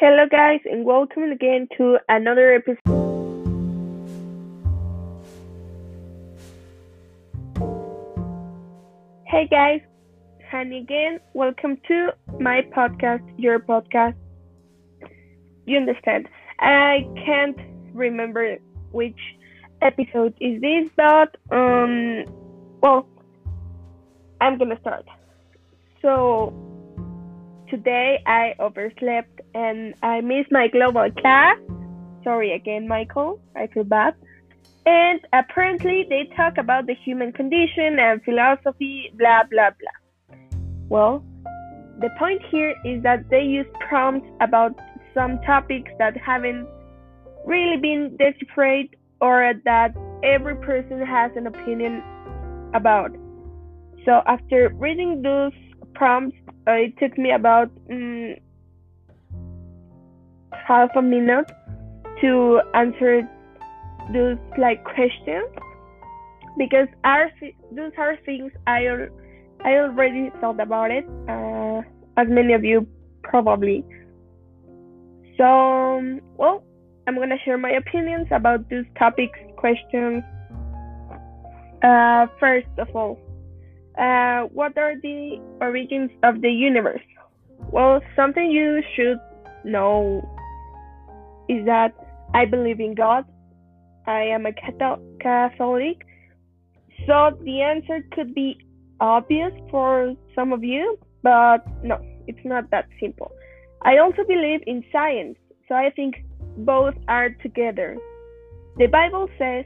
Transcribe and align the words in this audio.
Hello, 0.00 0.24
guys, 0.30 0.60
and 0.64 0.86
welcome 0.86 1.24
again 1.24 1.68
to 1.76 1.98
another 2.08 2.54
episode. 2.54 2.78
Hey, 9.26 9.46
guys, 9.50 9.82
Honey 10.50 10.78
again. 10.78 11.20
Welcome 11.34 11.76
to 11.88 12.12
my 12.38 12.62
podcast, 12.74 13.20
your 13.36 13.58
podcast. 13.58 14.14
You 15.66 15.76
understand? 15.76 16.30
I 16.60 17.06
can't 17.26 17.58
remember 17.92 18.56
which 18.92 19.20
episode 19.82 20.32
is 20.40 20.62
this, 20.62 20.88
but 20.96 21.36
um, 21.54 22.24
well, 22.82 23.06
I'm 24.40 24.56
gonna 24.56 24.80
start. 24.80 25.04
So 26.00 26.69
today 27.70 28.22
I 28.26 28.54
overslept 28.58 29.40
and 29.54 29.94
I 30.02 30.20
missed 30.20 30.50
my 30.50 30.68
global 30.68 31.08
class. 31.12 31.56
Sorry 32.24 32.52
again, 32.52 32.88
Michael. 32.88 33.40
I 33.56 33.68
feel 33.68 33.84
bad. 33.84 34.14
And 34.84 35.20
apparently 35.32 36.04
they 36.08 36.28
talk 36.36 36.58
about 36.58 36.86
the 36.86 36.94
human 36.94 37.32
condition 37.32 37.98
and 37.98 38.22
philosophy, 38.24 39.12
blah 39.16 39.44
blah 39.50 39.70
blah. 39.78 40.38
Well, 40.88 41.24
the 42.00 42.10
point 42.18 42.42
here 42.50 42.74
is 42.84 43.02
that 43.04 43.30
they 43.30 43.42
use 43.42 43.66
prompts 43.88 44.28
about 44.40 44.72
some 45.14 45.38
topics 45.46 45.90
that 45.98 46.16
haven't 46.16 46.66
really 47.46 47.76
been 47.76 48.16
deciphered 48.18 48.96
or 49.20 49.52
that 49.64 49.94
every 50.24 50.56
person 50.56 51.04
has 51.04 51.30
an 51.36 51.46
opinion 51.46 52.02
about. 52.74 53.10
So 54.04 54.22
after 54.26 54.70
reading 54.76 55.22
those 55.22 55.52
prompts, 55.94 56.36
uh, 56.70 56.74
it 56.74 56.96
took 56.98 57.18
me 57.18 57.32
about 57.32 57.70
um, 57.90 58.34
half 60.52 60.90
a 60.96 61.02
minute 61.02 61.50
to 62.20 62.60
answer 62.74 63.22
those 64.12 64.38
like 64.58 64.84
questions 64.84 65.50
because 66.56 66.88
those 67.72 67.92
are 67.98 68.16
things 68.24 68.52
I 68.66 69.08
I 69.64 69.76
already 69.76 70.30
thought 70.40 70.60
about 70.60 70.90
it, 70.90 71.04
uh, 71.28 71.82
as 72.16 72.28
many 72.28 72.52
of 72.54 72.64
you 72.64 72.86
probably. 73.22 73.84
So 75.36 75.44
um, 75.44 76.20
well, 76.36 76.62
I'm 77.06 77.16
gonna 77.16 77.38
share 77.44 77.58
my 77.58 77.70
opinions 77.70 78.28
about 78.30 78.68
these 78.68 78.84
topics, 78.98 79.38
questions. 79.56 80.22
Uh, 81.82 82.26
first 82.38 82.68
of 82.78 82.94
all, 82.94 83.18
uh, 84.00 84.48
what 84.52 84.76
are 84.78 84.94
the 85.02 85.38
origins 85.60 86.10
of 86.22 86.40
the 86.40 86.50
universe? 86.50 87.02
Well, 87.70 88.00
something 88.16 88.50
you 88.50 88.82
should 88.96 89.18
know 89.64 90.26
is 91.48 91.66
that 91.66 91.92
I 92.34 92.46
believe 92.46 92.80
in 92.80 92.94
God. 92.94 93.24
I 94.06 94.22
am 94.22 94.46
a 94.46 94.52
Catholic. 94.52 96.06
So 97.06 97.38
the 97.44 97.60
answer 97.60 98.04
could 98.12 98.34
be 98.34 98.58
obvious 99.00 99.52
for 99.70 100.14
some 100.34 100.52
of 100.52 100.64
you, 100.64 100.98
but 101.22 101.58
no, 101.82 101.98
it's 102.26 102.44
not 102.44 102.70
that 102.70 102.88
simple. 103.00 103.30
I 103.82 103.98
also 103.98 104.24
believe 104.26 104.60
in 104.66 104.84
science, 104.92 105.36
so 105.68 105.74
I 105.74 105.90
think 105.90 106.24
both 106.58 106.94
are 107.08 107.30
together. 107.42 107.96
The 108.76 108.86
Bible 108.86 109.28
says 109.38 109.64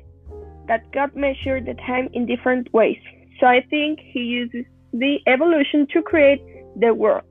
that 0.68 0.90
God 0.92 1.14
measured 1.14 1.66
the 1.66 1.74
time 1.86 2.08
in 2.12 2.26
different 2.26 2.72
ways. 2.72 2.98
So 3.40 3.46
I 3.46 3.60
think 3.68 4.00
he 4.00 4.20
uses 4.20 4.64
the 4.92 5.18
evolution 5.26 5.86
to 5.92 6.02
create 6.02 6.42
the 6.76 6.94
world. 6.94 7.24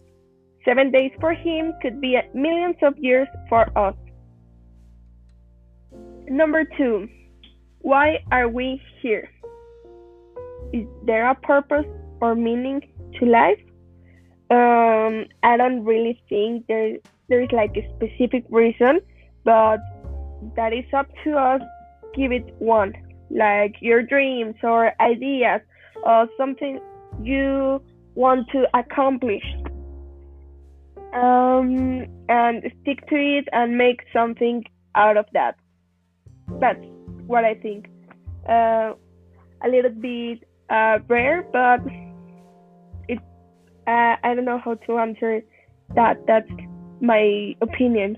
Seven 0.66 0.92
days 0.92 1.12
for 1.20 1.34
him 1.34 1.74
could 1.82 2.00
be 2.00 2.18
millions 2.34 2.76
of 2.82 2.98
years 2.98 3.28
for 3.50 3.66
us. 3.78 3.96
Number 6.30 6.64
two, 6.78 7.10
why 7.80 8.20
are 8.32 8.48
we 8.48 8.82
here? 9.02 9.30
Is 10.72 10.88
there 11.06 11.30
a 11.30 11.36
purpose 11.36 11.86
or 12.22 12.34
meaning 12.36 12.82
to 13.20 13.26
life? 13.26 13.60
Um, 14.50 15.26
I 15.44 15.58
don't 15.58 15.84
really 15.84 16.22
think 16.30 16.68
there 16.68 16.98
there 17.30 17.42
is 17.42 17.50
like 17.52 17.76
a 17.76 17.84
specific 17.96 18.46
reason, 18.50 19.02
but 19.44 19.80
that 20.56 20.74
is 20.74 20.86
up 20.94 21.08
to 21.24 21.38
us. 21.38 21.62
Give 22.16 22.32
it 22.32 22.54
one, 22.60 22.94
like 23.30 23.76
your 23.82 24.04
dreams 24.04 24.56
or 24.64 24.94
ideas 25.02 25.62
or 26.06 26.28
something 26.38 26.80
you 27.22 27.82
want 28.16 28.48
to 28.52 28.66
accomplish. 28.74 29.44
Um, 31.14 32.08
and 32.28 32.64
stick 32.82 33.08
to 33.10 33.16
it 33.16 33.48
and 33.52 33.78
make 33.78 34.02
something 34.12 34.64
out 34.96 35.16
of 35.16 35.26
that. 35.34 35.56
That's 36.60 36.84
what 37.28 37.46
I 37.46 37.54
think. 37.54 37.88
Uh, 38.50 38.94
a 39.64 39.70
little 39.70 39.92
bit 39.92 40.44
uh, 40.70 41.00
rare, 41.08 41.48
but 41.54 41.82
it. 43.08 43.20
Uh, 43.88 44.16
I 44.24 44.34
don't 44.34 44.46
know 44.46 44.58
how 44.58 44.74
to 44.74 44.98
answer 44.98 45.44
that. 45.96 46.26
That's 46.26 46.50
my 47.00 47.56
opinion. 47.62 48.18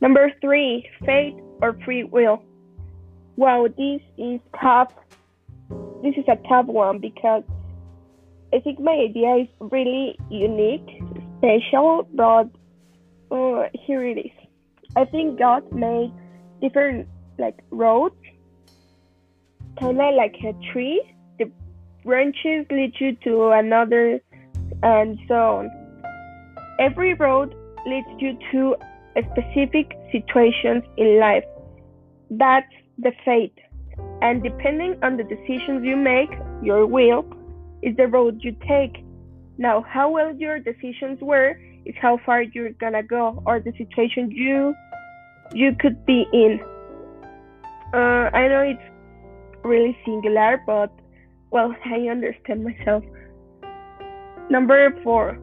Number 0.00 0.32
three, 0.40 0.88
fate 1.06 1.36
or 1.62 1.78
free 1.84 2.04
will. 2.04 2.42
Wow, 3.36 3.68
this 3.68 4.00
is 4.18 4.40
tough 4.60 4.92
this 6.04 6.14
is 6.18 6.24
a 6.28 6.36
tough 6.48 6.66
one 6.66 6.98
because 6.98 7.42
I 8.52 8.60
think 8.60 8.78
my 8.78 8.92
idea 8.92 9.36
is 9.36 9.48
really 9.58 10.16
unique, 10.30 11.02
special, 11.38 12.06
but 12.12 12.50
uh, 13.34 13.68
here 13.72 14.04
it 14.04 14.18
is. 14.18 14.48
I 14.96 15.06
think 15.06 15.38
God 15.38 15.72
made 15.72 16.12
different 16.60 17.08
like 17.38 17.58
roads, 17.70 18.14
kind 19.80 19.98
of 19.98 20.14
like 20.14 20.36
a 20.44 20.52
tree. 20.72 21.02
The 21.38 21.50
branches 22.04 22.66
lead 22.70 22.92
you 23.00 23.16
to 23.24 23.50
another, 23.52 24.20
and 24.82 25.18
so 25.26 25.34
on. 25.34 25.70
Every 26.78 27.14
road 27.14 27.54
leads 27.86 28.06
you 28.18 28.38
to 28.52 28.76
a 29.16 29.22
specific 29.32 29.90
situations 30.12 30.84
in 30.98 31.18
life. 31.18 31.44
That's 32.30 32.72
the 32.98 33.12
fate. 33.24 33.58
And 34.24 34.42
depending 34.42 34.96
on 35.02 35.18
the 35.18 35.22
decisions 35.22 35.84
you 35.84 35.96
make, 35.96 36.30
your 36.62 36.86
will 36.86 37.26
is 37.82 37.94
the 37.98 38.06
road 38.06 38.40
you 38.40 38.56
take. 38.66 39.04
Now, 39.58 39.84
how 39.86 40.10
well 40.10 40.34
your 40.34 40.58
decisions 40.58 41.18
were 41.20 41.60
is 41.84 41.94
how 42.00 42.18
far 42.24 42.40
you're 42.40 42.70
gonna 42.70 43.02
go, 43.02 43.42
or 43.44 43.60
the 43.60 43.72
situation 43.76 44.30
you 44.30 44.74
you 45.52 45.76
could 45.78 46.06
be 46.06 46.24
in. 46.32 46.58
Uh, 47.92 48.30
I 48.32 48.48
know 48.48 48.62
it's 48.62 48.88
really 49.62 49.94
singular, 50.06 50.62
but 50.66 50.90
well, 51.50 51.76
I 51.84 52.08
understand 52.08 52.64
myself. 52.64 53.04
Number 54.48 54.98
four, 55.04 55.38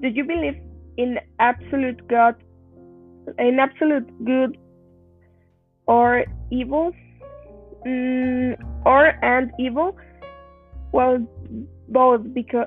do 0.00 0.06
you 0.06 0.22
believe 0.22 0.54
in 0.96 1.18
absolute 1.40 2.06
God, 2.06 2.36
in 3.40 3.58
absolute 3.58 4.06
good 4.24 4.56
or 5.88 6.24
evil? 6.52 6.92
Mm, 7.86 8.56
or 8.84 9.06
and 9.24 9.50
evil? 9.58 9.96
Well, 10.92 11.26
both 11.88 12.32
because 12.34 12.66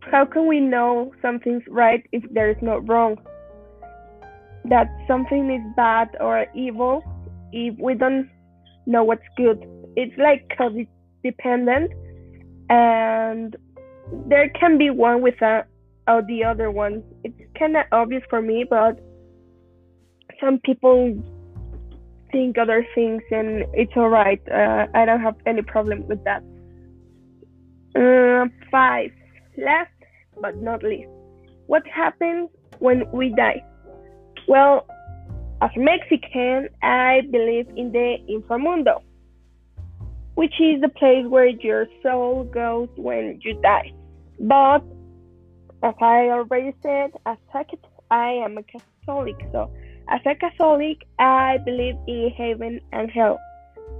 how 0.00 0.24
can 0.24 0.46
we 0.46 0.60
know 0.60 1.12
something's 1.20 1.62
right 1.68 2.04
if 2.12 2.22
there 2.32 2.50
is 2.50 2.56
no 2.62 2.78
wrong? 2.78 3.16
That 4.64 4.88
something 5.06 5.50
is 5.50 5.62
bad 5.76 6.16
or 6.20 6.46
evil 6.54 7.02
if 7.52 7.78
we 7.78 7.94
don't 7.94 8.28
know 8.86 9.04
what's 9.04 9.22
good. 9.36 9.64
It's 9.96 10.16
like 10.18 10.48
codependent, 10.58 11.88
and 12.70 13.56
there 14.26 14.48
can 14.50 14.78
be 14.78 14.90
one 14.90 15.22
without 15.22 15.66
the 16.06 16.44
other 16.44 16.70
one. 16.70 17.02
It's 17.24 17.36
kind 17.58 17.76
of 17.76 17.84
obvious 17.92 18.22
for 18.30 18.40
me, 18.40 18.64
but 18.68 18.98
some 20.40 20.58
people 20.60 21.22
think 22.30 22.58
other 22.58 22.86
things 22.94 23.22
and 23.30 23.64
it's 23.72 23.92
all 23.96 24.08
right. 24.08 24.40
Uh, 24.50 24.86
I 24.94 25.04
don't 25.04 25.20
have 25.20 25.36
any 25.46 25.62
problem 25.62 26.06
with 26.06 26.22
that. 26.24 26.42
Uh, 27.96 28.46
five. 28.70 29.10
Last 29.56 29.90
but 30.40 30.56
not 30.62 30.82
least, 30.82 31.08
what 31.66 31.82
happens 31.86 32.48
when 32.78 33.10
we 33.12 33.30
die? 33.30 33.64
Well, 34.46 34.86
as 35.60 35.70
Mexican, 35.76 36.68
I 36.82 37.22
believe 37.30 37.68
in 37.76 37.90
the 37.90 38.16
inframundo, 38.30 39.02
which 40.36 40.54
is 40.60 40.80
the 40.80 40.88
place 40.88 41.26
where 41.26 41.48
your 41.48 41.86
soul 42.02 42.44
goes 42.44 42.88
when 42.96 43.40
you 43.42 43.60
die. 43.60 43.92
But 44.38 44.84
as 45.82 45.94
I 46.00 46.28
already 46.28 46.74
said, 46.82 47.10
as 47.26 47.36
I 48.10 48.30
am 48.30 48.58
a 48.58 48.62
Catholic, 48.62 49.36
so 49.52 49.70
as 50.08 50.20
a 50.26 50.34
Catholic, 50.34 51.06
I 51.18 51.58
believe 51.64 51.96
in 52.06 52.30
heaven 52.36 52.80
and 52.92 53.10
hell. 53.10 53.38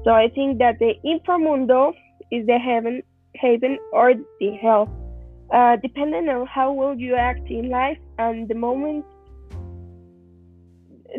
So 0.04 0.10
I 0.10 0.28
think 0.28 0.58
that 0.58 0.78
the 0.78 0.94
inframundo 1.04 1.92
is 2.30 2.46
the 2.46 2.58
heaven, 2.58 3.02
heaven 3.36 3.78
or 3.92 4.14
the 4.14 4.52
hell, 4.60 4.88
uh, 5.52 5.76
depending 5.76 6.28
on 6.28 6.46
how 6.46 6.72
well 6.72 6.94
you 6.94 7.14
act 7.14 7.48
in 7.50 7.70
life 7.70 7.98
and 8.18 8.48
the 8.48 8.54
moment 8.54 9.04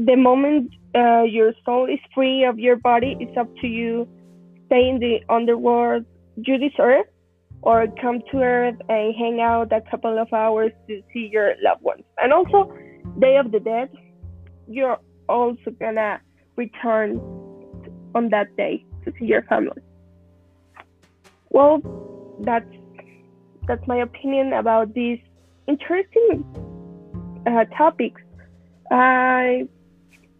the 0.06 0.16
moment 0.16 0.72
uh, 0.96 1.24
your 1.24 1.52
soul 1.66 1.88
is 1.88 2.00
free 2.14 2.46
of 2.46 2.60
your 2.60 2.76
body, 2.76 3.18
it's 3.20 3.36
up 3.38 3.50
to 3.60 3.68
you 3.68 4.08
stay 4.68 4.88
in 4.88 5.00
the 5.00 5.20
underworld 5.30 6.06
you 6.36 6.58
deserve 6.58 7.06
or 7.64 7.88
come 8.02 8.22
to 8.32 8.38
Earth 8.38 8.76
and 8.88 9.16
hang 9.16 9.42
out 9.42 9.74
a 9.74 9.82
couple 9.90 10.18
of 10.18 10.32
hours 10.32 10.72
to 10.88 11.02
see 11.12 11.30
your 11.32 11.56
loved 11.62 11.82
ones. 11.82 12.04
And 12.22 12.32
also, 12.32 12.72
Day 13.20 13.38
of 13.38 13.52
the 13.52 13.60
Dead, 13.60 13.90
you're 14.68 15.00
also 15.28 15.72
gonna 15.80 16.22
return 16.56 17.20
on 18.16 18.30
that 18.30 18.56
day 18.58 18.86
to 19.06 19.14
see 19.20 19.26
your 19.26 19.44
family. 19.44 19.82
Well, 21.50 21.82
that's 22.42 22.70
that's 23.68 23.86
my 23.88 23.98
opinion 23.98 24.54
about 24.54 24.94
these 24.94 25.20
interesting 25.68 26.44
uh, 27.46 27.66
topics. 27.78 28.22
I 28.92 29.68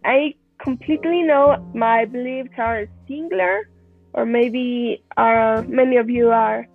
I 0.04 0.34
completely 0.58 1.22
know 1.22 1.56
my 1.74 2.04
beliefs 2.04 2.50
are 2.58 2.86
singular, 3.06 3.68
or 4.12 4.26
maybe 4.26 5.02
are 5.16 5.62
many 5.62 5.96
of 5.96 6.10
you 6.10 6.30
are 6.30 6.66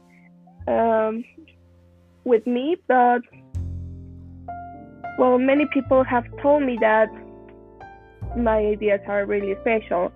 um, 0.67 1.23
with 2.23 2.45
me, 2.47 2.77
but 2.87 3.21
well, 5.17 5.37
many 5.37 5.65
people 5.73 6.03
have 6.03 6.25
told 6.41 6.63
me 6.63 6.77
that 6.81 7.07
my 8.37 8.57
ideas 8.57 8.99
are 9.07 9.25
really 9.25 9.55
special, 9.61 10.11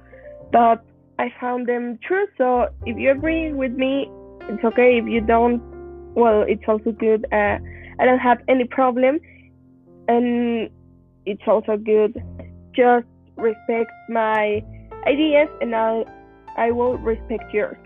but 0.51 0.83
I 1.17 1.33
found 1.39 1.67
them 1.67 1.99
true. 2.05 2.27
So 2.37 2.67
if 2.85 2.97
you 2.97 3.11
agree 3.11 3.53
with 3.53 3.71
me, 3.73 4.09
it's 4.41 4.63
okay. 4.63 4.99
If 5.01 5.07
you 5.07 5.21
don't, 5.21 5.61
well, 6.15 6.43
it's 6.47 6.63
also 6.67 6.91
good. 6.91 7.25
Uh, 7.31 7.57
I 7.99 8.05
don't 8.05 8.19
have 8.19 8.39
any 8.47 8.65
problem, 8.65 9.19
and 10.07 10.69
it's 11.25 11.43
also 11.47 11.77
good. 11.77 12.21
Just 12.75 13.07
respect 13.35 13.91
my 14.09 14.63
ideas, 15.07 15.49
and 15.61 15.75
I 15.75 16.03
I 16.57 16.71
will 16.71 16.97
respect 16.97 17.53
yours 17.53 17.77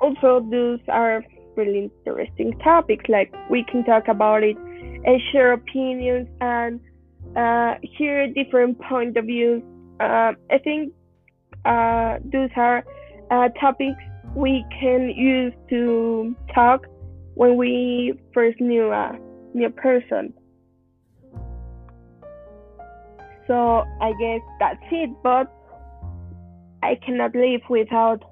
also 0.00 0.46
those 0.50 0.80
are 0.88 1.24
really 1.56 1.90
interesting 2.04 2.58
topics 2.58 3.04
like 3.08 3.32
we 3.50 3.64
can 3.70 3.84
talk 3.84 4.08
about 4.08 4.42
it 4.42 4.56
and 5.06 5.20
share 5.32 5.52
opinions 5.52 6.28
and 6.40 6.80
uh, 7.36 7.74
hear 7.82 8.28
different 8.32 8.80
point 8.82 9.16
of 9.16 9.24
views 9.24 9.62
uh, 10.00 10.32
i 10.50 10.58
think 10.62 10.92
uh, 11.64 12.18
those 12.32 12.50
are 12.56 12.84
uh, 13.30 13.48
topics 13.60 14.00
we 14.34 14.64
can 14.80 15.10
use 15.10 15.52
to 15.68 16.34
talk 16.54 16.86
when 17.34 17.56
we 17.56 18.12
first 18.34 18.60
knew 18.60 18.90
a 18.92 19.12
new 19.54 19.70
person 19.70 20.32
so 23.46 23.84
i 24.00 24.12
guess 24.20 24.40
that's 24.60 24.82
it 24.90 25.10
but 25.22 25.52
i 26.82 26.94
cannot 27.04 27.34
live 27.34 27.60
without 27.70 28.22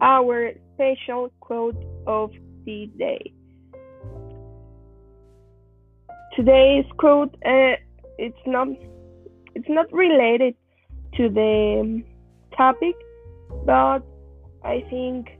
our 0.00 0.52
special 0.74 1.30
quote 1.40 1.76
of 2.06 2.30
the 2.64 2.90
day. 2.98 3.32
Today's 6.36 6.84
quote 6.98 7.34
uh, 7.46 7.80
it's 8.18 8.44
not 8.44 8.68
it's 9.54 9.68
not 9.70 9.90
related 9.90 10.54
to 11.14 11.30
the 11.30 12.02
topic, 12.54 12.94
but 13.64 14.00
I 14.62 14.84
think 14.90 15.30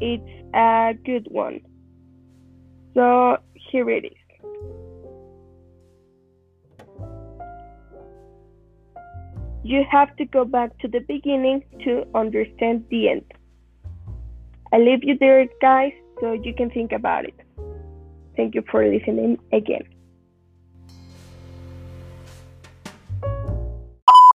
it's 0.00 0.54
a 0.54 0.94
good 1.04 1.26
one. 1.32 1.60
So 2.94 3.38
here 3.54 3.90
it 3.90 4.04
is. 4.04 4.12
You 9.64 9.82
have 9.90 10.14
to 10.14 10.24
go 10.26 10.44
back 10.44 10.78
to 10.78 10.86
the 10.86 11.00
beginning 11.00 11.64
to 11.82 12.06
understand 12.14 12.84
the 12.88 13.08
end. 13.08 13.24
I 14.72 14.78
leave 14.78 15.02
you 15.02 15.18
there, 15.18 15.44
guys, 15.60 15.92
so 16.20 16.34
you 16.34 16.54
can 16.54 16.70
think 16.70 16.92
about 16.92 17.24
it. 17.24 17.34
Thank 18.36 18.54
you 18.54 18.62
for 18.70 18.86
listening 18.86 19.38
again. 19.52 19.82